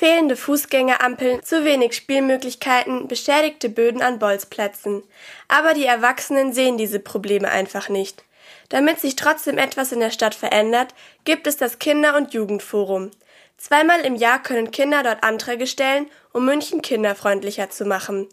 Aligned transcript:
Fehlende 0.00 0.34
Fußgängerampeln, 0.34 1.42
zu 1.42 1.66
wenig 1.66 1.92
Spielmöglichkeiten, 1.92 3.06
beschädigte 3.06 3.68
Böden 3.68 4.00
an 4.00 4.18
Bolzplätzen. 4.18 5.02
Aber 5.46 5.74
die 5.74 5.84
Erwachsenen 5.84 6.54
sehen 6.54 6.78
diese 6.78 7.00
Probleme 7.00 7.50
einfach 7.50 7.90
nicht. 7.90 8.24
Damit 8.70 8.98
sich 8.98 9.14
trotzdem 9.14 9.58
etwas 9.58 9.92
in 9.92 10.00
der 10.00 10.10
Stadt 10.10 10.34
verändert, 10.34 10.94
gibt 11.24 11.46
es 11.46 11.58
das 11.58 11.78
Kinder- 11.78 12.16
und 12.16 12.32
Jugendforum. 12.32 13.10
Zweimal 13.58 14.00
im 14.00 14.14
Jahr 14.14 14.42
können 14.42 14.70
Kinder 14.70 15.02
dort 15.02 15.22
Anträge 15.22 15.66
stellen, 15.66 16.10
um 16.32 16.46
München 16.46 16.80
kinderfreundlicher 16.80 17.68
zu 17.68 17.84
machen. 17.84 18.26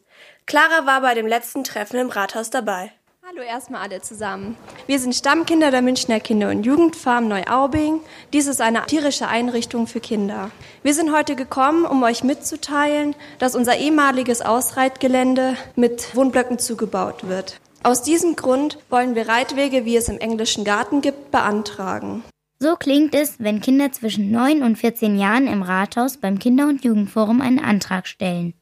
Clara 0.45 0.86
war 0.86 1.02
bei 1.02 1.15
dem 1.15 1.27
letzten 1.27 1.65
Treffen 1.65 1.99
im 1.99 2.09
Rathaus 2.09 2.49
dabei. 2.49 2.93
Hallo 3.38 3.47
erstmal 3.47 3.81
alle 3.81 4.01
zusammen. 4.01 4.57
Wir 4.88 4.97
sind 4.97 5.13
Stammkinder 5.13 5.69
der 5.69 5.83
Münchner 5.83 6.19
Kinder- 6.19 6.49
und 6.49 6.65
Jugendfarm 6.65 7.27
Neuaubing. 7.27 7.99
Dies 8.33 8.47
ist 8.47 8.61
eine 8.61 8.83
tierische 8.87 9.27
Einrichtung 9.27 9.86
für 9.86 9.99
Kinder. 9.99 10.49
Wir 10.81 10.95
sind 10.95 11.15
heute 11.15 11.36
gekommen, 11.36 11.86
um 11.86 12.01
euch 12.01 12.23
mitzuteilen, 12.23 13.13
dass 13.37 13.55
unser 13.55 13.77
ehemaliges 13.77 14.41
Ausreitgelände 14.41 15.55
mit 15.75 16.15
Wohnblöcken 16.15 16.57
zugebaut 16.57 17.27
wird. 17.27 17.60
Aus 17.83 18.01
diesem 18.01 18.36
Grund 18.36 18.79
wollen 18.89 19.13
wir 19.13 19.29
Reitwege, 19.29 19.85
wie 19.85 19.97
es 19.97 20.10
im 20.10 20.18
englischen 20.18 20.63
Garten 20.63 21.01
gibt, 21.01 21.29
beantragen. 21.29 22.24
So 22.57 22.75
klingt 22.75 23.13
es, 23.13 23.35
wenn 23.38 23.61
Kinder 23.61 23.91
zwischen 23.91 24.32
9 24.32 24.63
und 24.63 24.77
14 24.77 25.15
Jahren 25.15 25.46
im 25.46 25.61
Rathaus 25.61 26.18
beim 26.18 26.39
Kinder- 26.39 26.68
und 26.68 26.83
Jugendforum 26.83 27.41
einen 27.41 27.60
Antrag 27.60 28.07
stellen. 28.07 28.55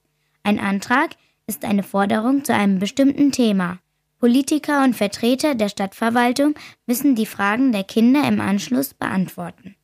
Ein 0.44 0.60
Antrag 0.60 1.12
ist 1.48 1.64
eine 1.64 1.84
Forderung 1.84 2.44
zu 2.44 2.54
einem 2.54 2.80
bestimmten 2.80 3.32
Thema. 3.32 3.80
Politiker 4.26 4.84
und 4.84 4.96
Vertreter 4.96 5.54
der 5.54 5.70
Stadtverwaltung 5.70 6.56
müssen 6.88 7.14
die 7.14 7.28
Fragen 7.28 7.72
der 7.72 7.84
Kinder 7.84 8.28
im 8.28 8.42
Anschluss 8.42 8.96
beantworten. 8.96 9.76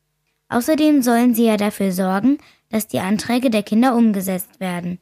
Außerdem 0.50 1.04
sollen 1.04 1.36
sie 1.36 1.45
ja 1.45 1.58
dafür 1.58 1.91
sorgen, 1.91 2.40
dass 2.72 2.88
die 2.88 3.02
Anträge 3.02 3.52
der 3.52 3.62
Kinder 3.62 3.95
umgesetzt 3.95 4.59
werden. 4.59 4.98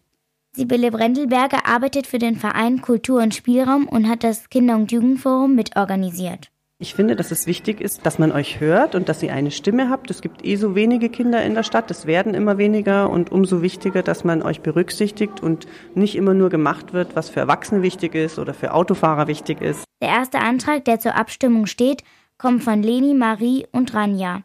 Sibylle 0.52 0.92
Brendelberger 0.92 1.66
arbeitet 1.66 2.06
für 2.06 2.20
den 2.20 2.36
Verein 2.36 2.82
Kultur 2.82 3.22
und 3.22 3.34
Spielraum 3.34 3.88
und 3.88 4.10
hat 4.10 4.26
das 4.26 4.50
Kinder- 4.50 4.76
und 4.76 4.92
Jugendforum 4.92 5.56
mitorganisiert. 5.56 6.52
Ich 6.82 6.94
finde, 6.94 7.18
dass 7.18 7.32
es 7.32 7.46
wichtig 7.46 7.82
ist, 7.82 8.06
dass 8.06 8.20
man 8.20 8.32
euch 8.32 8.62
hört 8.62 8.96
und 8.96 9.10
dass 9.10 9.22
ihr 9.22 9.34
eine 9.34 9.52
Stimme 9.52 9.90
habt. 9.90 10.10
Es 10.10 10.22
gibt 10.22 10.46
eh 10.46 10.56
so 10.56 10.76
wenige 10.76 11.10
Kinder 11.10 11.44
in 11.44 11.54
der 11.54 11.64
Stadt, 11.64 11.92
es 11.92 12.06
werden 12.06 12.34
immer 12.34 12.58
weniger 12.58 13.10
und 13.10 13.34
umso 13.34 13.62
wichtiger, 13.62 14.02
dass 14.02 14.24
man 14.24 14.42
euch 14.42 14.62
berücksichtigt 14.62 15.44
und 15.44 15.68
nicht 15.94 16.16
immer 16.16 16.34
nur 16.34 16.50
gemacht 16.50 16.94
wird, 16.94 17.18
was 17.18 17.30
für 17.30 17.42
Erwachsene 17.42 17.82
wichtig 17.82 18.16
ist 18.16 18.40
oder 18.40 18.54
für 18.54 18.74
Autofahrer 18.74 19.28
wichtig 19.28 19.60
ist. 19.60 19.84
Der 20.02 20.08
erste 20.08 20.40
Antrag, 20.40 20.86
der 20.86 21.02
zur 21.02 21.16
Abstimmung 21.16 21.66
steht, 21.66 22.06
kommt 22.38 22.64
von 22.64 22.82
Leni, 22.82 23.14
Marie 23.14 23.68
und 23.74 23.94
Ranja. 23.94 24.44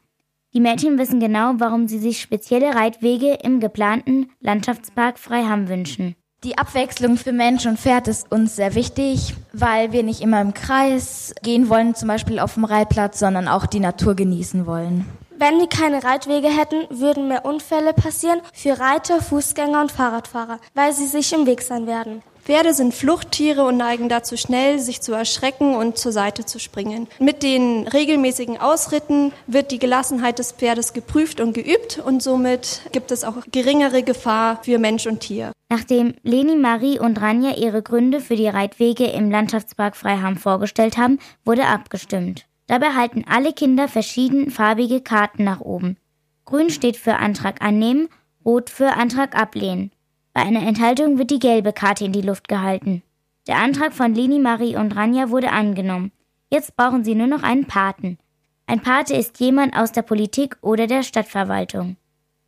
Die 0.55 0.61
Mädchen 0.61 0.99
wissen 0.99 1.21
genau, 1.21 1.55
warum 1.59 1.87
sie 1.87 1.99
sich 1.99 2.21
spezielle 2.21 2.75
Reitwege 2.75 3.39
im 3.45 3.61
geplanten 3.61 4.33
Landschaftspark 4.41 5.21
Freiham 5.21 5.69
wünschen. 5.69 6.17
Die 6.45 6.59
Abwechslung 6.59 7.17
für 7.17 7.33
Mensch 7.33 7.64
und 7.64 7.78
Pferd 7.78 8.06
ist 8.06 8.31
uns 8.31 8.55
sehr 8.55 8.75
wichtig, 8.75 9.34
weil 9.55 9.92
wir 9.92 10.03
nicht 10.03 10.20
immer 10.20 10.42
im 10.42 10.53
Kreis 10.53 11.34
gehen 11.42 11.70
wollen, 11.70 11.95
zum 11.95 12.09
Beispiel 12.09 12.39
auf 12.39 12.53
dem 12.53 12.67
Reitplatz, 12.67 13.19
sondern 13.19 13.48
auch 13.48 13.64
die 13.64 13.81
Natur 13.81 14.14
genießen 14.14 14.67
wollen. 14.67 15.06
Wenn 15.39 15.59
wir 15.59 15.69
keine 15.69 16.05
Reitwege 16.05 16.48
hätten, 16.48 16.84
würden 16.91 17.28
mehr 17.28 17.47
Unfälle 17.47 17.95
passieren 17.95 18.41
für 18.53 18.78
Reiter, 18.78 19.22
Fußgänger 19.22 19.81
und 19.81 19.91
Fahrradfahrer, 19.91 20.59
weil 20.75 20.92
sie 20.92 21.06
sich 21.06 21.33
im 21.33 21.47
Weg 21.47 21.62
sein 21.62 21.87
werden. 21.87 22.22
Pferde 22.45 22.75
sind 22.75 22.92
Fluchttiere 22.92 23.64
und 23.64 23.78
neigen 23.78 24.11
dazu 24.11 24.37
schnell, 24.37 24.78
sich 24.78 25.00
zu 25.00 25.14
erschrecken 25.14 25.75
und 25.75 25.97
zur 25.97 26.12
Seite 26.12 26.45
zu 26.45 26.59
springen. 26.59 27.09
Mit 27.19 27.42
den 27.42 27.89
regelmäßigen 27.89 28.61
Ausritten 28.61 29.33
wird 29.47 29.70
die 29.70 29.78
Gelassenheit 29.78 30.39
des 30.39 30.53
Pferdes 30.53 30.92
geprüft 30.92 31.41
und 31.41 31.55
geübt 31.55 31.98
und 32.05 32.22
somit 32.22 32.83
gibt 32.92 33.12
es 33.12 33.25
auch 33.25 33.37
geringere 33.50 34.03
Gefahr 34.03 34.62
für 34.62 34.78
Mensch 34.78 35.06
und 35.06 35.20
Tier. 35.20 35.53
Nachdem 35.70 36.17
Leni, 36.22 36.55
Marie 36.55 36.98
und 36.98 37.19
Ranja 37.19 37.56
ihre 37.56 37.81
Gründe 37.81 38.20
für 38.20 38.37
die 38.37 38.48
Reitwege 38.48 39.06
im 39.06 39.31
Landschaftspark 39.31 39.97
Freiham 39.97 40.37
vorgestellt 40.37 40.98
haben, 40.98 41.19
wurde 41.47 41.65
abgestimmt. 41.65 42.44
Dabei 42.66 42.91
halten 42.91 43.25
alle 43.26 43.55
Kinder 43.55 43.88
verschiedenfarbige 43.88 45.00
Karten 45.00 45.44
nach 45.44 45.61
oben. 45.61 45.97
Grün 46.44 46.69
steht 46.69 46.99
für 46.99 47.16
Antrag 47.16 47.62
annehmen, 47.62 48.11
rot 48.44 48.69
für 48.69 48.93
Antrag 48.93 49.34
ablehnen. 49.34 49.94
Bei 50.34 50.43
einer 50.43 50.67
Enthaltung 50.67 51.17
wird 51.17 51.31
die 51.31 51.39
gelbe 51.39 51.72
Karte 51.72 52.05
in 52.05 52.12
die 52.12 52.21
Luft 52.21 52.49
gehalten. 52.49 53.03
Der 53.47 53.56
Antrag 53.56 53.93
von 53.93 54.15
Leni, 54.15 54.41
Marie 54.41 54.77
und 54.77 54.95
Ranja 54.95 55.31
wurde 55.31 55.53
angenommen. 55.53 56.12
Jetzt 56.50 56.77
brauchen 56.77 57.05
sie 57.05 57.15
nur 57.15 57.28
noch 57.28 57.43
einen 57.43 57.67
Paten. 57.67 58.19
Ein 58.67 58.81
Pate 58.81 59.15
ist 59.15 59.39
jemand 59.41 59.77
aus 59.77 59.93
der 59.93 60.03
Politik 60.03 60.56
oder 60.61 60.87
der 60.87 61.03
Stadtverwaltung. 61.03 61.97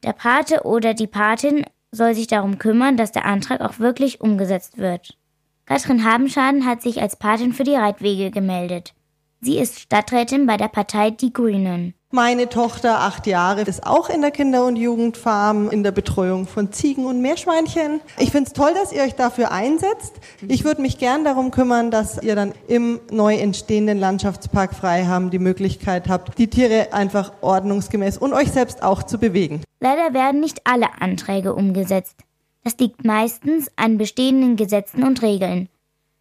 Der 0.02 0.12
Pate 0.12 0.64
oder 0.64 0.94
die 0.94 1.06
Patin 1.06 1.64
soll 1.92 2.14
sich 2.14 2.26
darum 2.26 2.58
kümmern, 2.58 2.96
dass 2.96 3.12
der 3.12 3.24
Antrag 3.24 3.60
auch 3.60 3.78
wirklich 3.78 4.20
umgesetzt 4.20 4.78
wird. 4.78 5.16
Katrin 5.64 6.04
Habenschaden 6.04 6.66
hat 6.66 6.82
sich 6.82 7.00
als 7.00 7.16
Patin 7.16 7.52
für 7.52 7.64
die 7.64 7.74
Reitwege 7.74 8.30
gemeldet. 8.30 8.94
Sie 9.40 9.58
ist 9.58 9.78
Stadträtin 9.78 10.46
bei 10.46 10.56
der 10.56 10.68
Partei 10.68 11.10
Die 11.10 11.32
Grünen. 11.32 11.94
Meine 12.16 12.48
Tochter, 12.48 13.00
acht 13.00 13.26
Jahre, 13.26 13.60
ist 13.60 13.86
auch 13.86 14.08
in 14.08 14.22
der 14.22 14.30
Kinder- 14.30 14.64
und 14.64 14.76
Jugendfarm 14.76 15.68
in 15.68 15.82
der 15.82 15.90
Betreuung 15.90 16.46
von 16.46 16.72
Ziegen 16.72 17.04
und 17.04 17.20
Meerschweinchen. 17.20 18.00
Ich 18.16 18.30
finde 18.30 18.46
es 18.46 18.54
toll, 18.54 18.72
dass 18.72 18.90
ihr 18.90 19.02
euch 19.02 19.16
dafür 19.16 19.52
einsetzt. 19.52 20.14
Ich 20.48 20.64
würde 20.64 20.80
mich 20.80 20.96
gern 20.96 21.24
darum 21.24 21.50
kümmern, 21.50 21.90
dass 21.90 22.22
ihr 22.22 22.34
dann 22.34 22.54
im 22.68 23.00
neu 23.10 23.34
entstehenden 23.34 23.98
Landschaftspark 23.98 24.74
Freiham 24.74 25.28
die 25.28 25.38
Möglichkeit 25.38 26.08
habt, 26.08 26.38
die 26.38 26.48
Tiere 26.48 26.94
einfach 26.94 27.34
ordnungsgemäß 27.42 28.16
und 28.16 28.32
euch 28.32 28.50
selbst 28.50 28.82
auch 28.82 29.02
zu 29.02 29.18
bewegen. 29.18 29.60
Leider 29.80 30.14
werden 30.14 30.40
nicht 30.40 30.62
alle 30.64 31.02
Anträge 31.02 31.52
umgesetzt. 31.52 32.16
Das 32.64 32.78
liegt 32.78 33.04
meistens 33.04 33.70
an 33.76 33.98
bestehenden 33.98 34.56
Gesetzen 34.56 35.04
und 35.04 35.20
Regeln. 35.20 35.68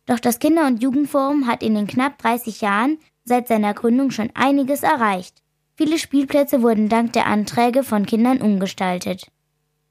Doch 0.08 0.20
das 0.20 0.40
Kinder- 0.40 0.68
und 0.68 0.84
Jugendforum 0.84 1.48
hat 1.48 1.64
in 1.64 1.74
den 1.74 1.88
knapp 1.88 2.18
30 2.18 2.60
Jahren 2.60 2.98
seit 3.24 3.48
seiner 3.48 3.74
Gründung 3.74 4.12
schon 4.12 4.30
einiges 4.34 4.84
erreicht. 4.84 5.45
Viele 5.78 6.00
Spielplätze 6.00 6.62
wurden 6.62 6.88
dank 6.88 7.14
der 7.14 7.26
Anträge 7.26 7.84
von 7.84 8.06
Kindern 8.06 8.42
umgestaltet. 8.42 9.28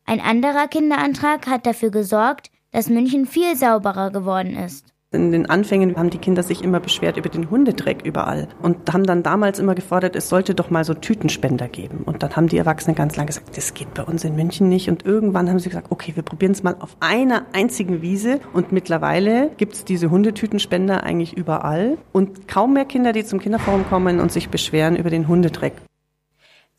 Ein 0.06 0.20
anderer 0.20 0.66
Kinderantrag 0.66 1.46
hat 1.46 1.66
dafür 1.66 1.90
gesorgt, 1.90 2.50
dass 2.70 2.88
München 2.88 3.26
viel 3.26 3.54
sauberer 3.54 4.10
geworden 4.10 4.56
ist. 4.56 4.93
In 5.14 5.32
den 5.32 5.48
Anfängen 5.48 5.96
haben 5.96 6.10
die 6.10 6.18
Kinder 6.18 6.42
sich 6.42 6.62
immer 6.62 6.80
beschwert 6.80 7.16
über 7.16 7.28
den 7.28 7.50
Hundedreck 7.50 8.04
überall 8.04 8.48
und 8.60 8.92
haben 8.92 9.04
dann 9.04 9.22
damals 9.22 9.58
immer 9.58 9.74
gefordert, 9.74 10.16
es 10.16 10.28
sollte 10.28 10.54
doch 10.54 10.70
mal 10.70 10.84
so 10.84 10.94
Tütenspender 10.94 11.68
geben. 11.68 12.02
Und 12.04 12.22
dann 12.22 12.36
haben 12.36 12.48
die 12.48 12.58
Erwachsenen 12.58 12.96
ganz 12.96 13.16
lange 13.16 13.28
gesagt, 13.28 13.56
das 13.56 13.74
geht 13.74 13.94
bei 13.94 14.02
uns 14.02 14.24
in 14.24 14.36
München 14.36 14.68
nicht. 14.68 14.88
Und 14.88 15.06
irgendwann 15.06 15.48
haben 15.48 15.58
sie 15.58 15.68
gesagt, 15.68 15.90
okay, 15.90 16.12
wir 16.14 16.22
probieren 16.22 16.52
es 16.52 16.62
mal 16.62 16.76
auf 16.80 16.96
einer 17.00 17.46
einzigen 17.52 18.02
Wiese. 18.02 18.40
Und 18.52 18.72
mittlerweile 18.72 19.50
gibt 19.56 19.74
es 19.74 19.84
diese 19.84 20.10
Hundetütenspender 20.10 21.04
eigentlich 21.04 21.36
überall. 21.36 21.96
Und 22.12 22.48
kaum 22.48 22.74
mehr 22.74 22.84
Kinder, 22.84 23.12
die 23.12 23.24
zum 23.24 23.40
Kinderforum 23.40 23.86
kommen 23.88 24.20
und 24.20 24.32
sich 24.32 24.48
beschweren 24.48 24.96
über 24.96 25.10
den 25.10 25.28
Hundedreck. 25.28 25.74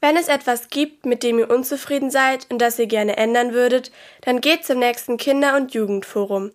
Wenn 0.01 0.17
es 0.17 0.27
etwas 0.27 0.69
gibt, 0.69 1.05
mit 1.05 1.23
dem 1.23 1.39
ihr 1.39 1.49
unzufrieden 1.49 2.11
seid 2.11 2.45
und 2.51 2.61
das 2.61 2.77
ihr 2.77 2.85
gerne 2.85 3.17
ändern 3.17 3.53
würdet, 3.53 3.91
dann 4.21 4.39
geht 4.39 4.63
zum 4.63 4.77
nächsten 4.77 5.17
Kinder- 5.17 5.55
und 5.57 5.73
Jugendforum. 5.73 6.51